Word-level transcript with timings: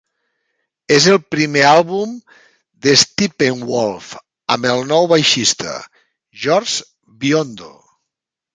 És 0.93 1.05
el 1.15 1.19
primer 1.35 1.61
àlbum 1.71 2.15
de 2.87 2.95
Steppenwolf 3.01 4.09
amb 4.57 4.67
el 4.73 4.83
nou 4.95 5.07
baixista, 5.15 5.77
George 6.47 6.91
Biondo. 7.25 7.73